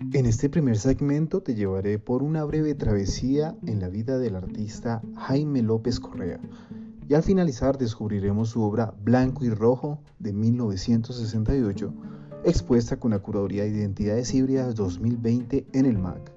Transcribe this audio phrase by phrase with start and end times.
[0.00, 5.02] En este primer segmento te llevaré por una breve travesía en la vida del artista
[5.14, 6.40] Jaime López Correa
[7.06, 11.92] y al finalizar descubriremos su obra Blanco y Rojo de 1968
[12.44, 16.32] expuesta con la Curaduría de Identidades Híbridas 2020 en el MAC.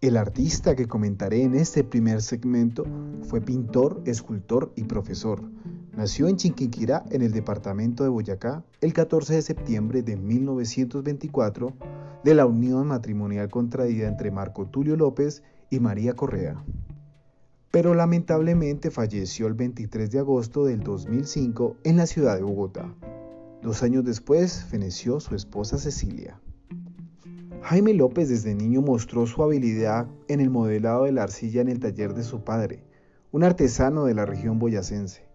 [0.00, 2.86] El artista que comentaré en este primer segmento
[3.20, 5.42] fue pintor, escultor y profesor.
[5.94, 11.74] Nació en Chinquinquirá, en el departamento de Boyacá, el 14 de septiembre de 1924
[12.24, 16.62] de la unión matrimonial contraída entre Marco Tulio López y María Correa.
[17.70, 22.92] Pero lamentablemente falleció el 23 de agosto del 2005 en la ciudad de Bogotá.
[23.62, 26.40] Dos años después feneció su esposa Cecilia.
[27.62, 31.78] Jaime López desde niño mostró su habilidad en el modelado de la arcilla en el
[31.78, 32.82] taller de su padre,
[33.32, 35.29] un artesano de la región boyacense.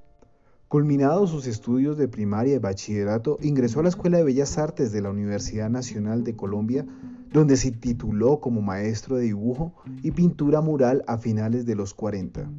[0.75, 5.01] Culminados sus estudios de primaria y bachillerato, ingresó a la Escuela de Bellas Artes de
[5.01, 6.85] la Universidad Nacional de Colombia,
[7.31, 12.51] donde se tituló como maestro de dibujo y pintura mural a finales de los 40.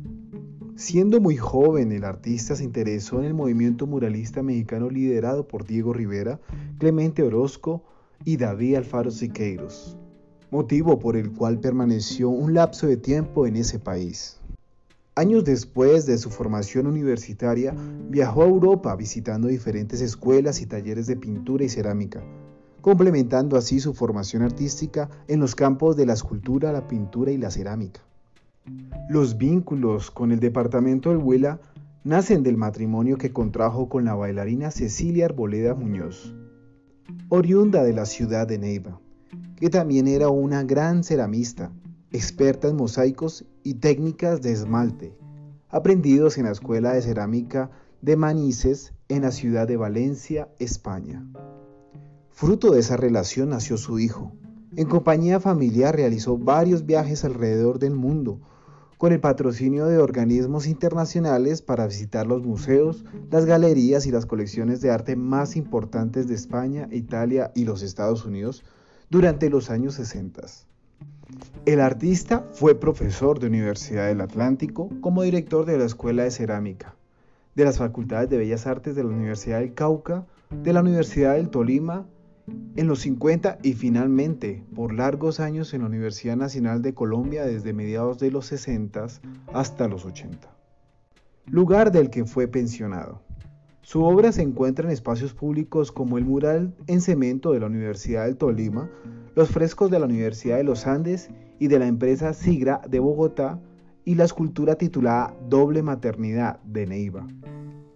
[0.76, 5.92] Siendo muy joven, el artista se interesó en el movimiento muralista mexicano liderado por Diego
[5.92, 6.40] Rivera,
[6.78, 7.84] Clemente Orozco
[8.24, 9.98] y David Alfaro Siqueiros,
[10.50, 14.40] motivo por el cual permaneció un lapso de tiempo en ese país.
[15.18, 17.74] Años después de su formación universitaria,
[18.10, 22.22] viajó a Europa visitando diferentes escuelas y talleres de pintura y cerámica,
[22.82, 27.50] complementando así su formación artística en los campos de la escultura, la pintura y la
[27.50, 28.02] cerámica.
[29.08, 31.60] Los vínculos con el departamento del Huila
[32.04, 36.34] nacen del matrimonio que contrajo con la bailarina Cecilia Arboleda Muñoz,
[37.30, 39.00] oriunda de la ciudad de Neiva,
[39.56, 41.72] que también era una gran ceramista,
[42.12, 45.16] experta en mosaicos y técnicas de esmalte,
[45.68, 47.70] aprendidos en la Escuela de Cerámica
[48.02, 51.26] de Manises en la ciudad de Valencia, España.
[52.30, 54.32] Fruto de esa relación nació su hijo.
[54.76, 58.40] En compañía familiar realizó varios viajes alrededor del mundo,
[58.98, 64.80] con el patrocinio de organismos internacionales para visitar los museos, las galerías y las colecciones
[64.80, 68.64] de arte más importantes de España, Italia y los Estados Unidos
[69.10, 70.65] durante los años 60.
[71.64, 76.94] El artista fue profesor de Universidad del Atlántico como director de la Escuela de Cerámica,
[77.56, 81.50] de las Facultades de Bellas Artes de la Universidad del Cauca, de la Universidad del
[81.50, 82.06] Tolima,
[82.76, 87.72] en los 50 y finalmente por largos años en la Universidad Nacional de Colombia desde
[87.72, 89.06] mediados de los 60
[89.52, 90.48] hasta los 80,
[91.46, 93.22] lugar del que fue pensionado.
[93.82, 98.26] Su obra se encuentra en espacios públicos como el mural en cemento de la Universidad
[98.26, 98.88] del Tolima,
[99.36, 103.60] los frescos de la Universidad de los Andes y de la empresa Sigra de Bogotá
[104.02, 107.26] y la escultura titulada Doble Maternidad de Neiva.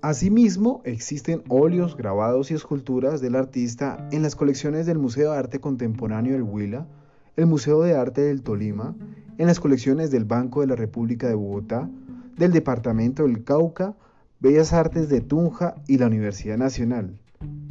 [0.02, 5.60] Asimismo, existen óleos, grabados y esculturas del artista en las colecciones del Museo de Arte
[5.60, 6.86] Contemporáneo del Huila,
[7.36, 8.94] el Museo de Arte del Tolima,
[9.38, 11.88] en las colecciones del Banco de la República de Bogotá,
[12.36, 13.96] del Departamento del Cauca,
[14.40, 17.18] Bellas Artes de Tunja y la Universidad Nacional.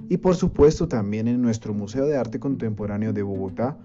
[0.09, 3.77] Y por supuesto también en nuestro Museo de Arte Contemporáneo de Bogotá,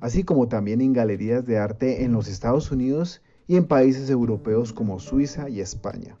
[0.00, 4.74] así como también en galerías de arte en los Estados Unidos y en países europeos
[4.74, 6.18] como Suiza y España.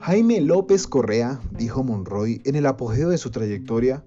[0.00, 4.02] Jaime López Correa, dijo Monroy en el apogeo de su trayectoria,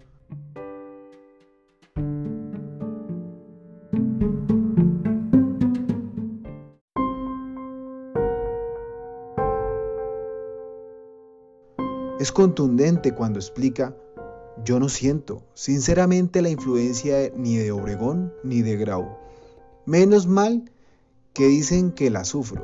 [12.22, 13.96] Es contundente cuando explica,
[14.64, 19.18] yo no siento, sinceramente, la influencia ni de Obregón ni de Grau.
[19.88, 20.72] Menos mal
[21.34, 22.64] que dicen que la sufro.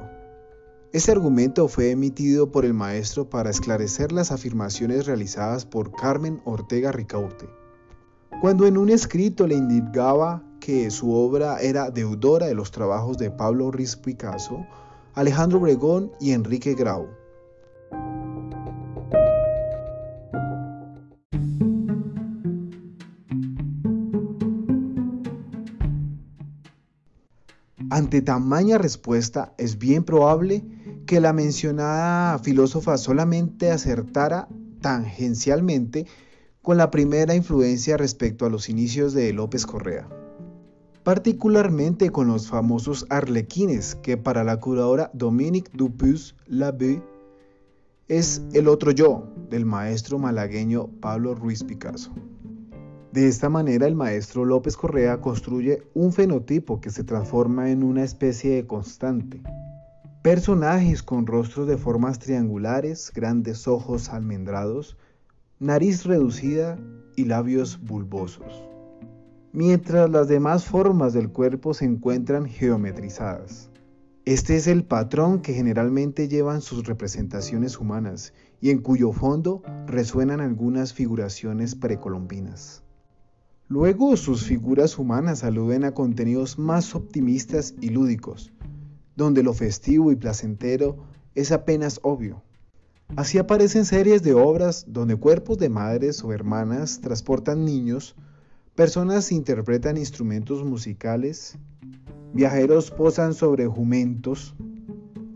[0.93, 6.91] Este argumento fue emitido por el maestro para esclarecer las afirmaciones realizadas por Carmen Ortega
[6.91, 7.49] Ricaurte.
[8.41, 13.31] Cuando en un escrito le indicaba que su obra era deudora de los trabajos de
[13.31, 14.67] Pablo Ruiz Picasso,
[15.15, 17.07] Alejandro Obregón y Enrique Grau.
[27.89, 30.65] Ante tamaña respuesta, es bien probable
[31.05, 34.49] que la mencionada filósofa solamente acertara
[34.81, 36.05] tangencialmente
[36.61, 40.05] con la primera influencia respecto a los inicios de López Correa,
[41.03, 47.01] particularmente con los famosos arlequines que para la curadora Dominique Dupuis Labue
[48.09, 52.11] es el otro yo del maestro malagueño Pablo Ruiz Picasso.
[53.11, 58.03] De esta manera el maestro López Correa construye un fenotipo que se transforma en una
[58.03, 59.41] especie de constante.
[60.21, 64.97] Personajes con rostros de formas triangulares, grandes ojos almendrados,
[65.57, 66.77] nariz reducida
[67.15, 68.67] y labios bulbosos.
[69.53, 73.69] Mientras las demás formas del cuerpo se encuentran geometrizadas.
[74.25, 80.41] Este es el patrón que generalmente llevan sus representaciones humanas y en cuyo fondo resuenan
[80.41, 82.83] algunas figuraciones precolombinas.
[83.69, 88.53] Luego sus figuras humanas aluden a contenidos más optimistas y lúdicos,
[89.17, 90.97] donde lo festivo y placentero
[91.35, 92.43] es apenas obvio.
[93.17, 98.15] Así aparecen series de obras donde cuerpos de madres o hermanas transportan niños,
[98.73, 101.57] personas interpretan instrumentos musicales,
[102.33, 104.55] viajeros posan sobre jumentos.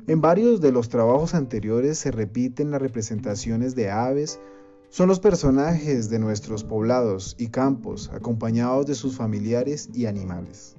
[0.07, 4.39] En varios de los trabajos anteriores se repiten las representaciones de aves,
[4.91, 10.75] son los personajes de nuestros poblados y campos, acompañados de sus familiares y animales.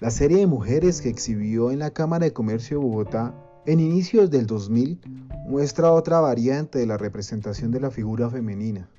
[0.00, 3.34] La serie de mujeres que exhibió en la Cámara de Comercio de Bogotá
[3.64, 5.00] en inicios del 2000
[5.46, 8.90] muestra otra variante de la representación de la figura femenina.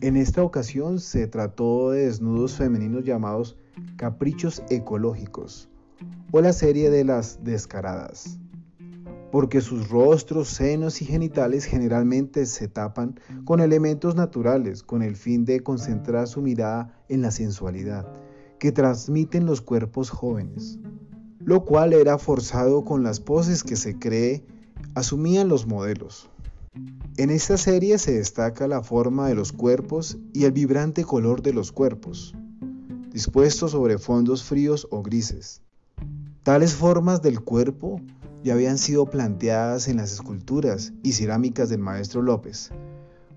[0.00, 3.56] En esta ocasión se trató de desnudos femeninos llamados
[3.96, 5.68] caprichos ecológicos
[6.32, 8.40] o la serie de las descaradas
[9.32, 15.46] porque sus rostros, senos y genitales generalmente se tapan con elementos naturales con el fin
[15.46, 18.06] de concentrar su mirada en la sensualidad
[18.58, 20.78] que transmiten los cuerpos jóvenes,
[21.38, 24.44] lo cual era forzado con las poses que se cree
[24.94, 26.28] asumían los modelos.
[27.16, 31.54] En esta serie se destaca la forma de los cuerpos y el vibrante color de
[31.54, 32.34] los cuerpos,
[33.10, 35.62] dispuestos sobre fondos fríos o grises.
[36.42, 38.02] Tales formas del cuerpo
[38.42, 42.70] ya habían sido planteadas en las esculturas y cerámicas del maestro López,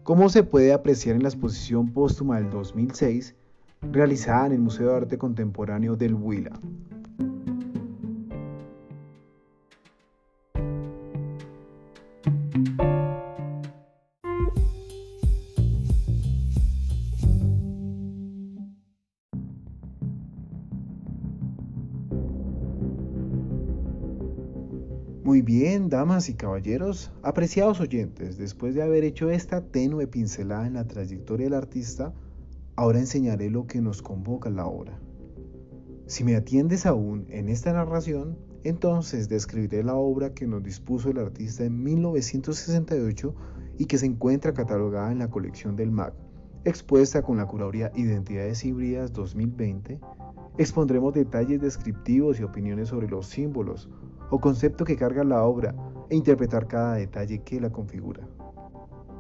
[0.03, 3.35] como se puede apreciar en la exposición póstuma del 2006
[3.91, 6.59] realizada en el Museo de Arte Contemporáneo del Huila.
[25.25, 30.75] Muy bien, damas y caballeros, apreciados oyentes, después de haber hecho esta tenue pincelada en
[30.75, 32.13] la trayectoria del artista,
[32.75, 34.99] ahora enseñaré lo que nos convoca la obra.
[36.05, 41.17] Si me atiendes aún en esta narración, entonces describiré la obra que nos dispuso el
[41.17, 43.35] artista en 1968
[43.79, 46.13] y que se encuentra catalogada en la colección del MAC,
[46.65, 49.99] expuesta con la curaduría Identidades Híbridas 2020.
[50.57, 53.89] Expondremos detalles descriptivos y opiniones sobre los símbolos,
[54.29, 55.75] o concepto que carga la obra
[56.09, 58.25] e interpretar cada detalle que la configura.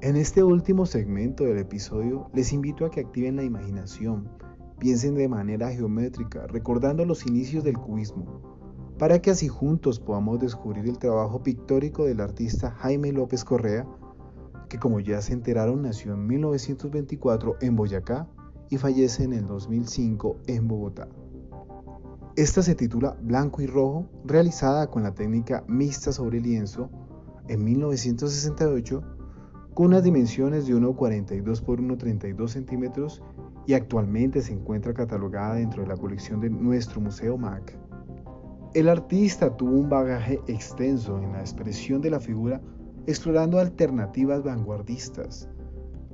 [0.01, 4.29] En este último segmento del episodio les invito a que activen la imaginación,
[4.79, 8.55] piensen de manera geométrica, recordando los inicios del cubismo,
[8.97, 13.85] para que así juntos podamos descubrir el trabajo pictórico del artista Jaime López Correa,
[14.69, 18.27] que como ya se enteraron nació en 1924 en Boyacá
[18.69, 21.07] y fallece en el 2005 en Bogotá.
[22.35, 26.89] Esta se titula Blanco y Rojo, realizada con la técnica mixta sobre lienzo
[27.47, 29.01] en 1968
[29.73, 33.23] con unas dimensiones de 1,42 x 1,32 centímetros
[33.67, 37.77] y actualmente se encuentra catalogada dentro de la colección de nuestro Museo MAC.
[38.73, 42.61] El artista tuvo un bagaje extenso en la expresión de la figura
[43.07, 45.49] explorando alternativas vanguardistas.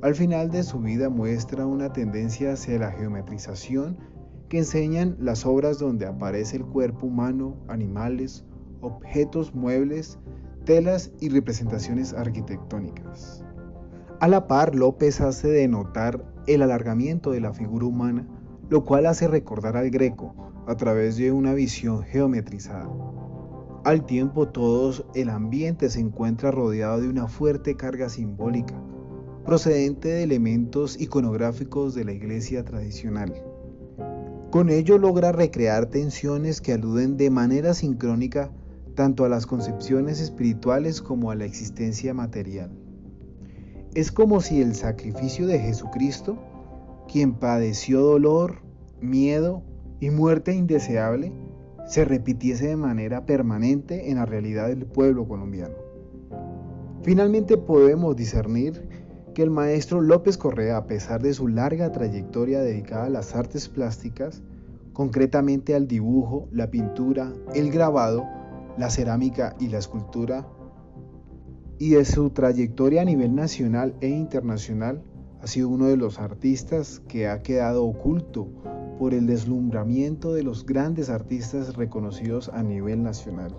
[0.01, 3.97] Al final de su vida muestra una tendencia hacia la geometrización
[4.51, 8.43] que enseñan las obras donde aparece el cuerpo humano, animales,
[8.81, 10.19] objetos, muebles,
[10.65, 13.45] telas y representaciones arquitectónicas.
[14.19, 18.27] A la par, López hace denotar el alargamiento de la figura humana,
[18.69, 20.35] lo cual hace recordar al greco
[20.67, 22.89] a través de una visión geometrizada.
[23.85, 28.75] Al tiempo todo el ambiente se encuentra rodeado de una fuerte carga simbólica,
[29.45, 33.33] procedente de elementos iconográficos de la iglesia tradicional.
[34.51, 38.51] Con ello logra recrear tensiones que aluden de manera sincrónica
[38.95, 42.69] tanto a las concepciones espirituales como a la existencia material.
[43.95, 46.37] Es como si el sacrificio de Jesucristo,
[47.07, 48.61] quien padeció dolor,
[48.99, 49.63] miedo
[50.01, 51.31] y muerte indeseable,
[51.87, 55.75] se repitiese de manera permanente en la realidad del pueblo colombiano.
[57.03, 58.90] Finalmente podemos discernir
[59.33, 63.69] que el maestro López Correa, a pesar de su larga trayectoria dedicada a las artes
[63.69, 64.41] plásticas,
[64.93, 68.25] concretamente al dibujo, la pintura, el grabado,
[68.77, 70.47] la cerámica y la escultura,
[71.77, 75.03] y de su trayectoria a nivel nacional e internacional,
[75.41, 78.47] ha sido uno de los artistas que ha quedado oculto
[78.99, 83.55] por el deslumbramiento de los grandes artistas reconocidos a nivel nacional,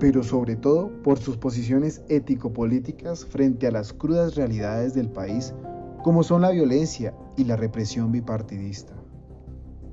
[0.00, 5.54] pero sobre todo por sus posiciones ético-políticas frente a las crudas realidades del país,
[6.02, 8.94] como son la violencia y la represión bipartidista,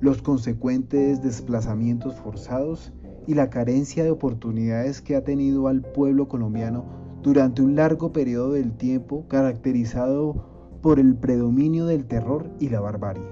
[0.00, 2.90] los consecuentes desplazamientos forzados
[3.26, 6.86] y la carencia de oportunidades que ha tenido al pueblo colombiano
[7.22, 13.28] durante un largo periodo del tiempo caracterizado por el predominio del terror y la barbarie.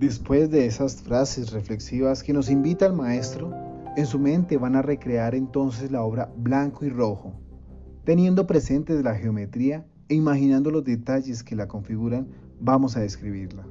[0.00, 3.63] Después de esas frases reflexivas que nos invita el maestro,
[3.96, 7.32] en su mente van a recrear entonces la obra blanco y rojo,
[8.04, 12.28] teniendo presentes la geometría e imaginando los detalles que la configuran,
[12.60, 13.66] vamos a describirla.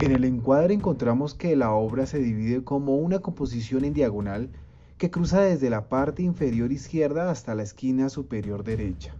[0.00, 4.50] En el encuadre encontramos que la obra se divide como una composición en diagonal
[4.98, 9.14] que cruza desde la parte inferior izquierda hasta la esquina superior derecha,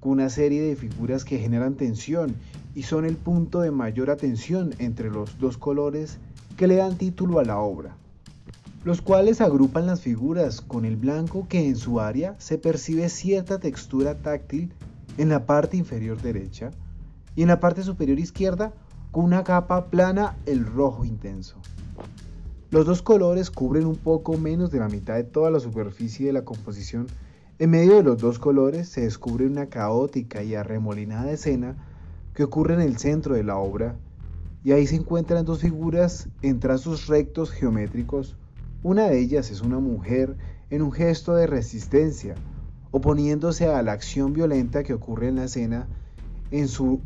[0.00, 2.34] con una serie de figuras que generan tensión
[2.74, 6.18] y son el punto de mayor atención entre los dos colores
[6.56, 7.96] que le dan título a la obra,
[8.84, 13.60] los cuales agrupan las figuras con el blanco que en su área se percibe cierta
[13.60, 14.72] textura táctil
[15.16, 16.70] en la parte inferior derecha
[17.36, 18.72] y en la parte superior izquierda
[19.12, 21.60] con una capa plana el rojo intenso.
[22.70, 26.34] Los dos colores cubren un poco menos de la mitad de toda la superficie de
[26.34, 27.06] la composición.
[27.58, 31.76] En medio de los dos colores se descubre una caótica y arremolinada escena
[32.34, 33.96] que ocurre en el centro de la obra,
[34.62, 38.36] y ahí se encuentran dos figuras en trazos rectos geométricos.
[38.82, 40.36] Una de ellas es una mujer
[40.68, 42.34] en un gesto de resistencia,
[42.90, 45.88] oponiéndose a la acción violenta que ocurre en la escena
[46.50, 47.00] en su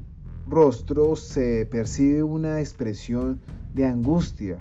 [0.49, 3.41] rostro se percibe una expresión
[3.75, 4.59] de angustia,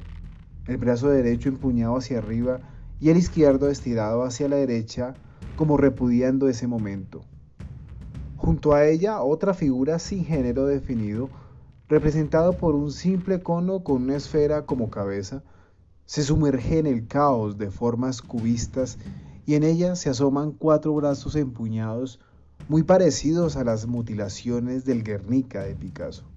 [0.68, 2.60] el brazo derecho empuñado hacia arriba
[3.00, 5.16] y el izquierdo estirado hacia la derecha
[5.56, 7.24] como repudiando ese momento.
[8.38, 11.30] Junto a ella otra figura sin género definido,
[11.90, 15.44] representado por un simple cono con una esfera como cabeza,
[16.06, 18.98] se sumerge en el caos de formas cubistas
[19.46, 22.20] y en ella se asoman cuatro brazos empuñados
[22.68, 26.31] muy parecidos a las mutilaciones del Guernica de Picasso.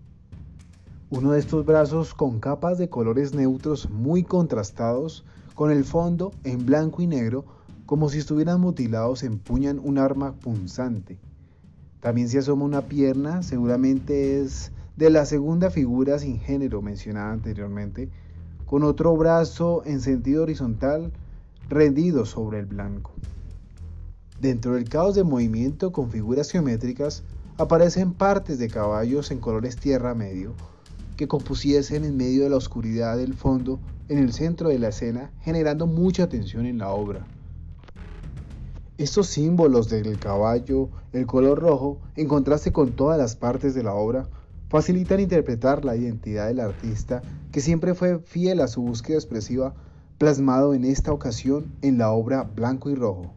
[1.17, 6.67] Uno de estos brazos con capas de colores neutros muy contrastados, con el fondo en
[6.67, 7.45] blanco y negro,
[7.87, 11.17] como si estuvieran mutilados, empuñan un arma punzante.
[12.01, 18.11] También se asoma una pierna, seguramente es de la segunda figura sin género mencionada anteriormente,
[18.67, 21.13] con otro brazo en sentido horizontal
[21.69, 23.13] rendido sobre el blanco.
[24.41, 27.23] Dentro del caos de movimiento con figuras geométricas
[27.57, 30.55] aparecen partes de caballos en colores tierra medio
[31.17, 35.31] que compusiesen en medio de la oscuridad del fondo en el centro de la escena
[35.41, 37.27] generando mucha tensión en la obra.
[38.97, 43.95] Estos símbolos del caballo, el color rojo, en contraste con todas las partes de la
[43.95, 44.29] obra,
[44.69, 49.75] facilitan interpretar la identidad del artista que siempre fue fiel a su búsqueda expresiva
[50.19, 53.35] plasmado en esta ocasión en la obra Blanco y Rojo.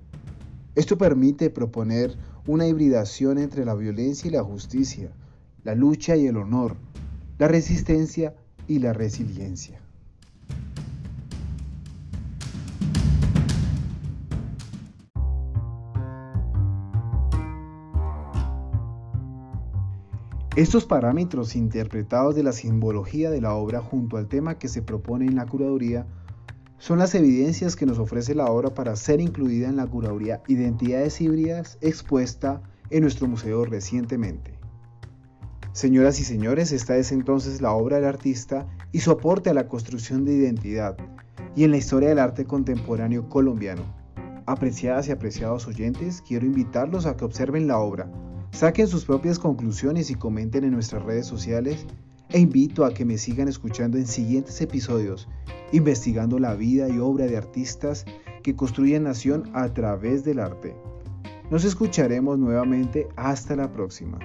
[0.75, 2.15] Esto permite proponer
[2.45, 5.11] una hibridación entre la violencia y la justicia,
[5.63, 6.75] la lucha y el honor,
[7.37, 8.35] la resistencia
[8.67, 9.79] y la resiliencia.
[20.55, 25.27] Estos parámetros interpretados de la simbología de la obra junto al tema que se propone
[25.27, 26.07] en la curaduría
[26.79, 31.21] son las evidencias que nos ofrece la obra para ser incluida en la curaduría Identidades
[31.21, 34.56] Híbridas expuesta en nuestro museo recientemente.
[35.77, 39.67] Señoras y señores, esta es entonces la obra del artista y su aporte a la
[39.67, 40.97] construcción de identidad
[41.55, 43.83] y en la historia del arte contemporáneo colombiano.
[44.47, 48.11] Apreciadas y apreciados oyentes, quiero invitarlos a que observen la obra,
[48.49, 51.85] saquen sus propias conclusiones y comenten en nuestras redes sociales
[52.29, 55.29] e invito a que me sigan escuchando en siguientes episodios,
[55.71, 58.03] investigando la vida y obra de artistas
[58.41, 60.75] que construyen nación a través del arte.
[61.51, 64.17] Nos escucharemos nuevamente hasta la próxima.